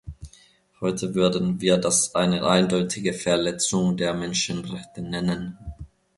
Heute 0.79 1.13
würden 1.13 1.61
wir 1.61 1.77
das 1.77 2.15
eine 2.15 2.43
eindeutige 2.47 3.13
Verletzung 3.13 3.97
der 3.97 4.15
Menschenrechte 4.15 5.03
nennen. 5.03 5.59